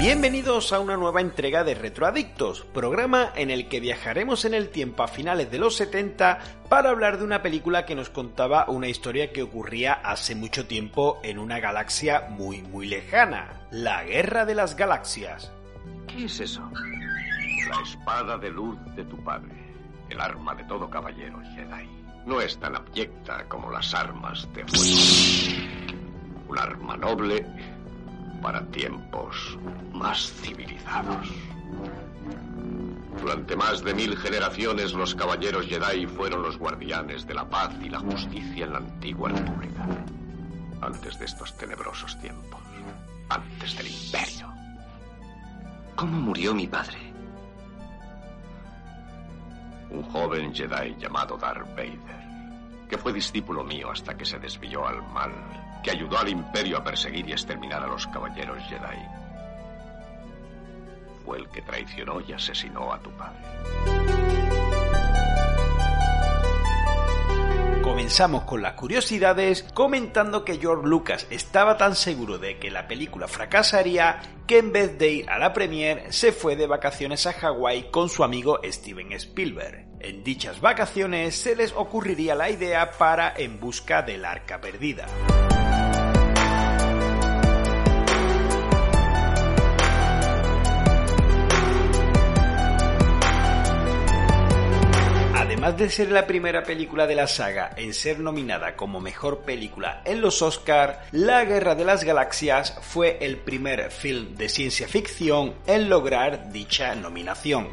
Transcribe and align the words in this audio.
Bienvenidos 0.00 0.72
a 0.72 0.80
una 0.80 0.96
nueva 0.96 1.20
entrega 1.20 1.62
de 1.62 1.74
Retroadictos, 1.74 2.62
programa 2.72 3.32
en 3.36 3.50
el 3.50 3.68
que 3.68 3.80
viajaremos 3.80 4.46
en 4.46 4.54
el 4.54 4.70
tiempo 4.70 5.02
a 5.02 5.08
finales 5.08 5.50
de 5.50 5.58
los 5.58 5.76
70 5.76 6.38
para 6.70 6.88
hablar 6.88 7.18
de 7.18 7.24
una 7.24 7.42
película 7.42 7.84
que 7.84 7.94
nos 7.94 8.08
contaba 8.08 8.64
una 8.70 8.88
historia 8.88 9.30
que 9.30 9.42
ocurría 9.42 9.92
hace 9.92 10.34
mucho 10.34 10.66
tiempo 10.66 11.20
en 11.22 11.38
una 11.38 11.60
galaxia 11.60 12.28
muy 12.30 12.62
muy 12.62 12.86
lejana, 12.86 13.60
la 13.70 14.02
Guerra 14.04 14.46
de 14.46 14.54
las 14.54 14.74
Galaxias. 14.74 15.52
¿Qué 16.08 16.24
es 16.24 16.40
eso? 16.40 16.66
La 17.68 17.82
espada 17.82 18.38
de 18.38 18.48
luz 18.48 18.78
de 18.96 19.04
tu 19.04 19.22
padre, 19.22 19.52
el 20.08 20.18
arma 20.18 20.54
de 20.54 20.64
todo 20.64 20.88
caballero 20.88 21.42
Jedi. 21.54 21.90
No 22.24 22.40
es 22.40 22.58
tan 22.58 22.74
abyecta 22.74 23.44
como 23.50 23.70
las 23.70 23.92
armas 23.92 24.48
de 24.54 24.64
fuego. 24.64 25.68
Un 26.48 26.58
arma 26.58 26.96
noble 26.96 27.44
para 28.40 28.64
tiempos 28.66 29.58
más 29.92 30.32
civilizados. 30.32 31.28
Durante 33.20 33.56
más 33.56 33.82
de 33.84 33.94
mil 33.94 34.16
generaciones 34.16 34.92
los 34.92 35.14
caballeros 35.14 35.66
Jedi 35.66 36.06
fueron 36.06 36.42
los 36.42 36.56
guardianes 36.58 37.26
de 37.26 37.34
la 37.34 37.48
paz 37.48 37.72
y 37.82 37.88
la 37.88 37.98
justicia 38.00 38.64
en 38.64 38.72
la 38.72 38.78
antigua 38.78 39.28
República. 39.28 39.86
Antes 40.80 41.18
de 41.18 41.26
estos 41.26 41.56
tenebrosos 41.56 42.18
tiempos. 42.20 42.60
Antes 43.28 43.76
del 43.76 43.88
imperio. 43.88 44.52
¿Cómo 45.94 46.18
murió 46.18 46.54
mi 46.54 46.66
padre? 46.66 46.98
Un 49.90 50.02
joven 50.04 50.54
Jedi 50.54 50.96
llamado 50.98 51.36
Darth 51.36 51.68
Vader, 51.76 52.19
que 52.90 52.98
fue 52.98 53.12
discípulo 53.12 53.62
mío 53.62 53.88
hasta 53.92 54.16
que 54.16 54.24
se 54.24 54.40
desvió 54.40 54.84
al 54.86 55.00
mal 55.12 55.32
que 55.82 55.92
ayudó 55.92 56.18
al 56.18 56.28
imperio 56.28 56.76
a 56.76 56.84
perseguir 56.84 57.26
y 57.28 57.32
exterminar 57.32 57.82
a 57.82 57.86
los 57.86 58.06
caballeros 58.08 58.58
Jedi. 58.64 58.98
Fue 61.24 61.38
el 61.38 61.48
que 61.48 61.62
traicionó 61.62 62.20
y 62.20 62.32
asesinó 62.32 62.92
a 62.92 62.98
tu 62.98 63.10
padre. 63.12 64.19
Comenzamos 68.10 68.42
con 68.42 68.60
las 68.60 68.72
curiosidades 68.72 69.62
comentando 69.72 70.44
que 70.44 70.58
George 70.58 70.84
Lucas 70.84 71.28
estaba 71.30 71.76
tan 71.76 71.94
seguro 71.94 72.38
de 72.38 72.58
que 72.58 72.68
la 72.68 72.88
película 72.88 73.28
fracasaría 73.28 74.20
que 74.48 74.58
en 74.58 74.72
vez 74.72 74.98
de 74.98 75.10
ir 75.12 75.30
a 75.30 75.38
la 75.38 75.52
premiere 75.52 76.12
se 76.12 76.32
fue 76.32 76.56
de 76.56 76.66
vacaciones 76.66 77.28
a 77.28 77.32
Hawái 77.32 77.92
con 77.92 78.08
su 78.08 78.24
amigo 78.24 78.58
Steven 78.64 79.12
Spielberg. 79.12 79.86
En 80.00 80.24
dichas 80.24 80.60
vacaciones 80.60 81.36
se 81.36 81.54
les 81.54 81.72
ocurriría 81.72 82.34
la 82.34 82.50
idea 82.50 82.90
para 82.90 83.32
En 83.36 83.60
busca 83.60 84.02
del 84.02 84.24
arca 84.24 84.60
perdida. 84.60 85.06
Además 95.60 95.78
de 95.78 95.90
ser 95.90 96.10
la 96.10 96.26
primera 96.26 96.62
película 96.62 97.06
de 97.06 97.14
la 97.14 97.26
saga 97.26 97.72
en 97.76 97.92
ser 97.92 98.18
nominada 98.18 98.76
como 98.76 98.98
mejor 98.98 99.40
película 99.40 100.00
en 100.06 100.22
los 100.22 100.40
Oscar, 100.40 101.04
La 101.12 101.44
Guerra 101.44 101.74
de 101.74 101.84
las 101.84 102.02
Galaxias 102.02 102.78
fue 102.80 103.18
el 103.20 103.36
primer 103.36 103.90
film 103.90 104.36
de 104.36 104.48
ciencia 104.48 104.88
ficción 104.88 105.52
en 105.66 105.90
lograr 105.90 106.50
dicha 106.50 106.94
nominación. 106.94 107.68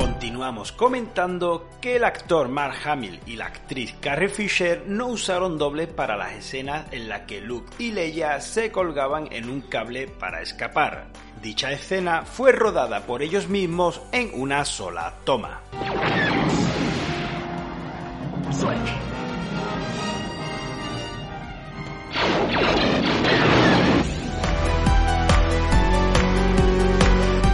Continuamos 0.00 0.72
comentando 0.72 1.68
que 1.78 1.96
el 1.96 2.04
actor 2.04 2.48
Mark 2.48 2.74
Hamill 2.86 3.20
y 3.26 3.36
la 3.36 3.48
actriz 3.48 3.94
Carrie 4.00 4.30
Fisher 4.30 4.84
no 4.86 5.08
usaron 5.08 5.58
doble 5.58 5.88
para 5.88 6.16
las 6.16 6.32
escenas 6.32 6.86
en 6.90 7.06
las 7.06 7.22
que 7.26 7.42
Luke 7.42 7.70
y 7.78 7.92
Leia 7.92 8.40
se 8.40 8.72
colgaban 8.72 9.28
en 9.30 9.50
un 9.50 9.60
cable 9.60 10.06
para 10.06 10.40
escapar. 10.40 11.08
Dicha 11.42 11.70
escena 11.70 12.22
fue 12.22 12.52
rodada 12.52 13.00
por 13.00 13.20
ellos 13.20 13.48
mismos 13.48 14.00
en 14.10 14.30
una 14.32 14.64
sola 14.64 15.16
toma. 15.24 15.60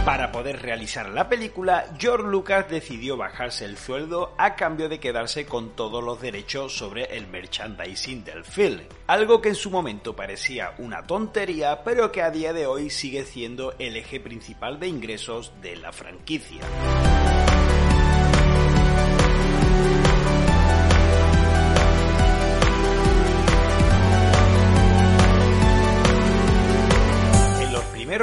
Para 0.07 0.31
poder 0.31 0.61
realizar 0.61 1.09
la 1.09 1.27
película, 1.27 1.85
George 1.99 2.29
Lucas 2.29 2.69
decidió 2.69 3.17
bajarse 3.17 3.65
el 3.65 3.77
sueldo 3.77 4.33
a 4.37 4.55
cambio 4.55 4.87
de 4.87 5.01
quedarse 5.01 5.45
con 5.45 5.75
todos 5.75 6.01
los 6.01 6.21
derechos 6.21 6.77
sobre 6.77 7.17
el 7.17 7.27
merchandising 7.27 8.23
del 8.23 8.45
film, 8.45 8.83
algo 9.07 9.41
que 9.41 9.49
en 9.49 9.55
su 9.55 9.69
momento 9.69 10.15
parecía 10.15 10.75
una 10.77 11.05
tontería, 11.05 11.83
pero 11.83 12.09
que 12.09 12.21
a 12.21 12.31
día 12.31 12.53
de 12.53 12.67
hoy 12.67 12.89
sigue 12.89 13.25
siendo 13.25 13.73
el 13.79 13.97
eje 13.97 14.21
principal 14.21 14.79
de 14.79 14.87
ingresos 14.87 15.51
de 15.61 15.75
la 15.75 15.91
franquicia. 15.91 16.61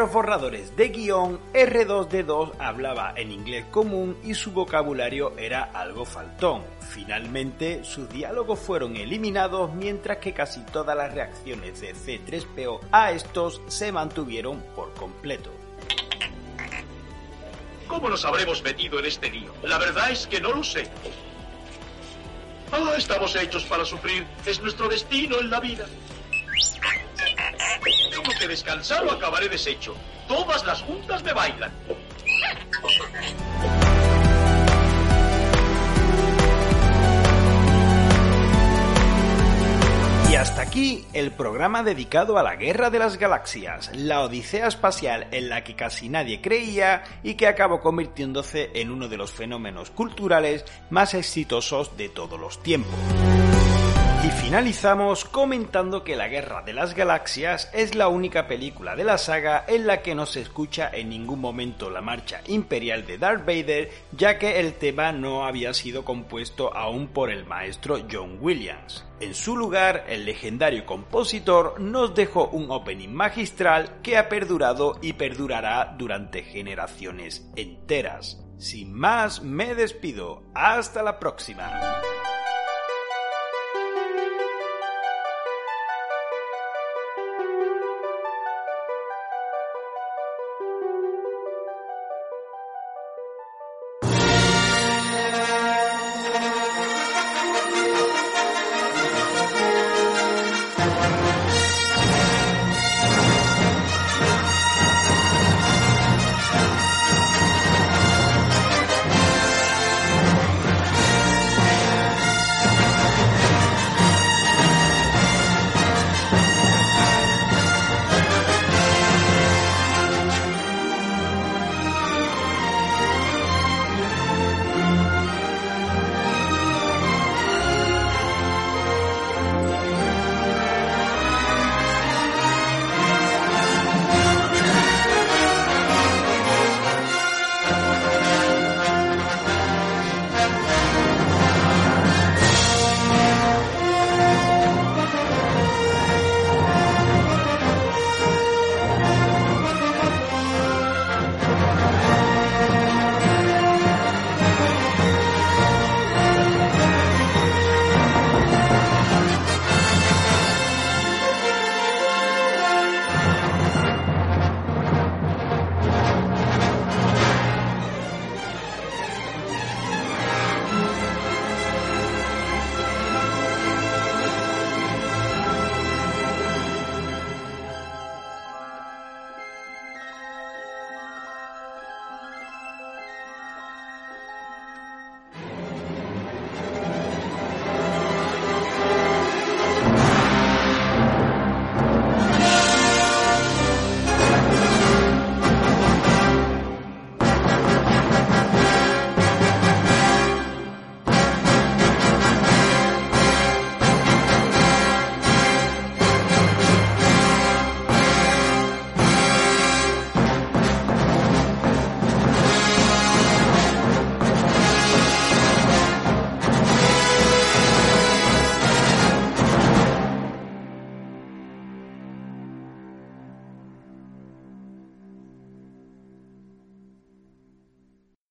Primeros 0.04 0.12
borradores 0.12 0.76
de 0.76 0.88
guion, 0.88 1.40
R2D2 1.54 2.52
hablaba 2.58 3.14
en 3.16 3.32
inglés 3.32 3.64
común 3.70 4.16
y 4.22 4.34
su 4.34 4.52
vocabulario 4.52 5.32
era 5.38 5.62
algo 5.62 6.04
faltón. 6.04 6.62
Finalmente, 6.80 7.84
sus 7.84 8.08
diálogos 8.08 8.58
fueron 8.58 8.96
eliminados 8.96 9.72
mientras 9.72 10.18
que 10.18 10.34
casi 10.34 10.60
todas 10.66 10.96
las 10.96 11.14
reacciones 11.14 11.80
de 11.80 11.94
C3PO 11.94 12.80
a 12.92 13.12
estos 13.12 13.62
se 13.68 13.92
mantuvieron 13.92 14.62
por 14.74 14.92
completo. 14.94 15.50
¿Cómo 17.88 18.10
nos 18.10 18.24
habremos 18.24 18.62
metido 18.62 18.98
en 18.98 19.06
este 19.06 19.30
lío? 19.30 19.52
La 19.62 19.78
verdad 19.78 20.10
es 20.10 20.26
que 20.26 20.40
no 20.40 20.52
lo 20.52 20.62
sé. 20.62 20.86
Ah, 22.72 22.94
estamos 22.96 23.34
hechos 23.36 23.64
para 23.64 23.84
sufrir. 23.84 24.26
Es 24.44 24.60
nuestro 24.60 24.88
destino 24.88 25.38
en 25.40 25.50
la 25.50 25.60
vida. 25.60 25.86
Tengo 28.14 28.30
que 28.38 28.46
descansar 28.46 29.04
o 29.04 29.10
acabaré 29.10 29.48
deshecho. 29.48 29.96
Todas 30.28 30.64
las 30.64 30.80
juntas 30.82 31.20
me 31.24 31.32
bailan. 31.32 31.72
Y 40.30 40.36
hasta 40.36 40.62
aquí 40.62 41.04
el 41.12 41.32
programa 41.32 41.82
dedicado 41.82 42.38
a 42.38 42.44
la 42.44 42.54
Guerra 42.54 42.90
de 42.90 43.00
las 43.00 43.18
Galaxias, 43.18 43.90
la 43.96 44.20
odisea 44.20 44.68
espacial 44.68 45.26
en 45.32 45.48
la 45.48 45.64
que 45.64 45.74
casi 45.74 46.08
nadie 46.08 46.40
creía 46.40 47.02
y 47.24 47.34
que 47.34 47.48
acabó 47.48 47.80
convirtiéndose 47.80 48.70
en 48.74 48.92
uno 48.92 49.08
de 49.08 49.16
los 49.16 49.32
fenómenos 49.32 49.90
culturales 49.90 50.64
más 50.88 51.14
exitosos 51.14 51.96
de 51.96 52.10
todos 52.10 52.38
los 52.38 52.62
tiempos. 52.62 52.94
Y 54.24 54.30
finalizamos 54.30 55.26
comentando 55.26 56.02
que 56.02 56.16
La 56.16 56.28
Guerra 56.28 56.62
de 56.62 56.72
las 56.72 56.94
Galaxias 56.94 57.68
es 57.74 57.94
la 57.94 58.08
única 58.08 58.46
película 58.46 58.96
de 58.96 59.04
la 59.04 59.18
saga 59.18 59.66
en 59.68 59.86
la 59.86 60.00
que 60.00 60.14
no 60.14 60.24
se 60.24 60.40
escucha 60.40 60.88
en 60.90 61.10
ningún 61.10 61.42
momento 61.42 61.90
la 61.90 62.00
marcha 62.00 62.40
imperial 62.46 63.06
de 63.06 63.18
Darth 63.18 63.44
Vader, 63.44 63.90
ya 64.12 64.38
que 64.38 64.60
el 64.60 64.76
tema 64.76 65.12
no 65.12 65.44
había 65.44 65.74
sido 65.74 66.06
compuesto 66.06 66.74
aún 66.74 67.08
por 67.08 67.30
el 67.30 67.44
maestro 67.44 67.98
John 68.10 68.38
Williams. 68.40 69.04
En 69.20 69.34
su 69.34 69.58
lugar, 69.58 70.06
el 70.08 70.24
legendario 70.24 70.86
compositor 70.86 71.78
nos 71.78 72.14
dejó 72.14 72.48
un 72.48 72.70
opening 72.70 73.10
magistral 73.10 74.00
que 74.02 74.16
ha 74.16 74.30
perdurado 74.30 74.96
y 75.02 75.12
perdurará 75.12 75.94
durante 75.98 76.44
generaciones 76.44 77.46
enteras. 77.56 78.42
Sin 78.56 78.94
más, 78.94 79.42
me 79.42 79.74
despido. 79.74 80.44
Hasta 80.54 81.02
la 81.02 81.18
próxima. 81.18 82.00